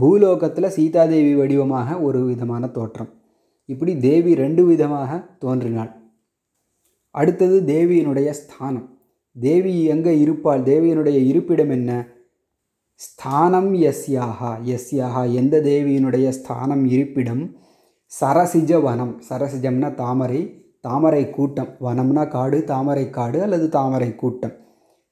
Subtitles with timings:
[0.00, 3.08] பூலோகத்தில் சீதாதேவி வடிவமாக ஒரு விதமான தோற்றம்.
[3.64, 5.90] இப்படி தேவி ரெண்டு விதமாக தோன்றினாள்.
[7.10, 8.98] அடுத்தது தேவியினுடைய ஸ்தானம்.
[9.40, 10.62] தேவி எங்கே இருப்பாள்?
[10.62, 12.08] தேவியினுடைய இருப்பிடம் என்ன?
[12.94, 16.84] ஸ்தானம் எஸ்யாகா எஸ்யாகா எந்த தேவியினுடைய ஸ்தானம்?
[16.86, 17.56] இருப்பிடம்
[18.20, 19.22] சரசிஜ வனம்.
[19.28, 20.64] சரசிஜம்னா தாமரை.
[20.80, 21.68] தாமரை கூட்டம்.
[21.80, 24.52] வனம்னா காடு தாமரை காடு அல்லது தாமரை கூட்டம்.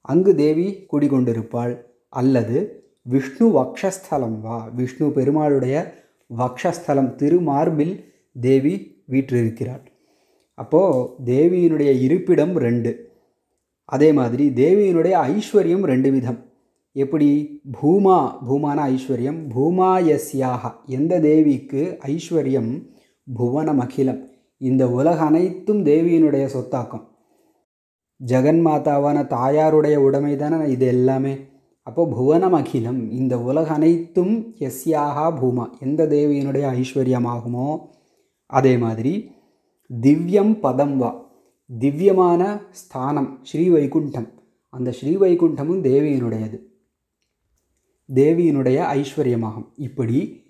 [0.00, 1.80] அங்கு தேவி குடிகொண்டிருப்பாள்.
[2.08, 4.70] அல்லது விஷ்ணு வக்ஷஸ்தலம் வா.
[4.74, 5.92] விஷ்ணு பெருமாளுடைய
[6.38, 8.04] வக்ஷஸ்தலம் திருமார்பில்
[8.40, 9.84] தேவி வீற்றிருக்கிறாள்.
[10.54, 13.12] அப்போது தேவியினுடைய இருப்பிடம் ரெண்டு.
[13.84, 16.44] அதே மாதிரி தேவியினுடைய ஐஸ்வர்யம் ரெண்டு விதம்.
[16.92, 17.60] எப்படி?
[17.82, 20.72] பூமா பூமான ஐஸ்வர்யம் பூமாயஸ்யாக.
[20.86, 22.88] எந்த தேவிக்கு ஐஸ்வர்யம்?
[23.34, 27.06] புவனம் அகிலம் இந்த உலக அனைத்தும் தேவியினுடைய சொத்தாக்கம்.
[28.26, 31.38] ஜெகன்மாதாவான தாயாருடைய உடைமை தானே இது எல்லாமே.
[31.86, 35.64] அப்போது புவனம் அகிலம் இந்த உலக அனைத்தும் எஸ்யாகா பூமா.
[35.80, 37.80] எந்த தேவியினுடைய ஐஸ்வர்யமாகுமோ?
[38.46, 39.30] அதே மாதிரி
[40.00, 41.10] திவ்யம் பதம் வா.
[41.78, 44.28] திவ்யமான ஸ்தானம் ஸ்ரீ வைகுண்டம்
[44.68, 46.58] அந்த ஸ்ரீ வைகுண்டமும் தேவியினுடையது.
[48.14, 49.68] தேவியினுடைய ஐஸ்வர்யமாகும்.
[49.76, 50.42] இப்படி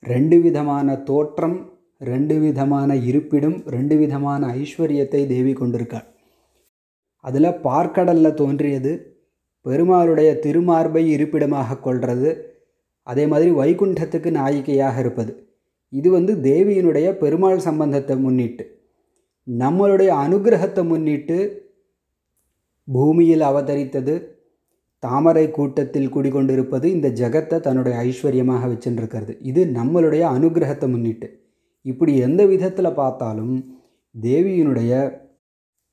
[0.00, 6.06] ரெண்டு விதமான தோற்றம் ரெண்டு விதமான இருப்பிடம் ரெண்டு விதமான ஐஸ்வர்யத்தை தேவி கொண்டிருக்காள்.
[7.24, 8.92] அதில் பார்க்கடலில் தோன்றியது
[9.68, 12.30] பெருமாளுடைய திருமார்பை இருப்பிடமாக கொள்வது
[13.06, 15.32] அதே மாதிரி வைகுண்டத்துக்கு நாயிக்கையாக இருப்பது.
[15.92, 18.64] இது வந்து தேவியினுடைய பெருமாள் சம்பந்தத்தை முன்னிட்டு
[19.46, 21.38] நம்மளுடைய அனுகிரகத்தை முன்னிட்டு
[22.88, 24.14] பூமியில் அவதரித்தது
[25.02, 31.28] தாமரை கூட்டத்தில் குடிகொண்டிருப்பது இந்த ஜெகத்தை தன்னுடைய ஐஸ்வர்யமாக வச்சுருக்கிறது இது நம்மளுடைய அனுகிரகத்தை முன்னிட்டு.
[31.84, 33.54] இப்படி எந்த விதத்தில் பார்த்தாலும்
[34.14, 34.92] தேவியினுடைய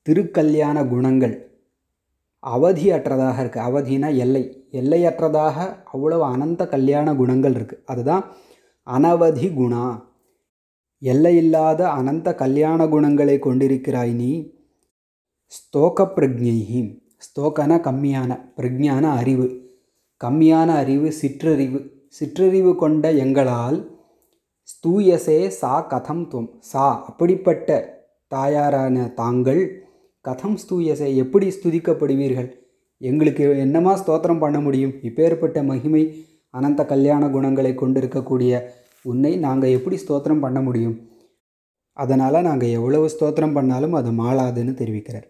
[0.06, 1.36] திருக்கல்யாண குணங்கள்
[2.54, 4.42] அவதியற்றதாக இருக்குது அவதினா எல்லை.
[4.80, 5.56] எல்லையற்றதாக
[5.92, 8.24] அவ்வளவு அனந்த கல்யாண குணங்கள் இருக்குது அதுதான்
[8.86, 9.86] அனவதி குணா.
[11.02, 14.30] எல்லையில்லாத அனந்த கல்யாண குணங்களை கொண்டிருக்கிறாய் நீ
[15.52, 16.80] ஸ்தோக பிரஜைஹி
[17.26, 19.46] ஸ்தோகன கம்மியான பிரஜான அறிவு.
[20.20, 21.80] கம்மியான அறிவு சிற்றறிவு.
[22.08, 23.78] சிற்றறிவு கொண்ட எங்களால்
[24.68, 27.68] ஸ்தூயசே சா கதம் துவம் சா அப்படிப்பட்ட
[28.32, 29.60] தாயாரான தாங்கள்
[30.28, 32.54] கதம் ஸ்தூயசே எப்படி ஸ்துதிக்கப்படுவீர்கள்?
[33.00, 34.92] எங்களுக்கு என்னமா ஸ்தோத்திரம் பண்ண முடியும்?
[35.02, 41.08] இப்பேற்பட்ட மகிமை அனந்த கல்யாண குணங்களை கொண்டிருக்கக்கூடிய உன்னை நாங்கள் எப்படி ஸ்தோத்திரம் பண்ண முடியும்?
[41.92, 45.26] அதனால் நாங்கள் எவ்வளவு ஸ்தோத்திரம் பண்ணாலும் அது மாளாதுன்னு தெரிவிக்கிறார்.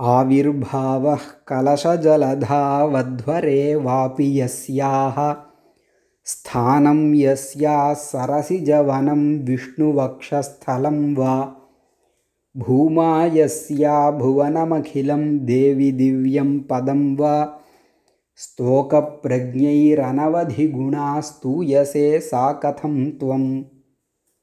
[0.00, 1.18] ஆவிர்பாவ
[1.50, 5.36] கலசஜலதாவத்வரே வாபி யஸ்யாக
[6.22, 11.57] ஸ்தானம் யஸ்யா சரசிஜவனம் விஷ்ணுவக்ஷஸ்தலம் வா.
[12.56, 17.60] भूमा यस्या भुवनमखिलं देवि दिव्यं पदं वा?
[18.36, 23.62] स्तोकप्रज्ञैरनवधिगुणा स्तूयसे सा कथं त्वम्?